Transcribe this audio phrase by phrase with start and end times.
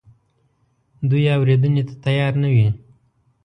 [1.09, 2.67] دوی یې اورېدنې ته تیار نه وي.